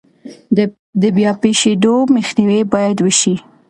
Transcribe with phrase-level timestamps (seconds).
[1.01, 3.35] د بیا پیښیدو مخنیوی باید وشي.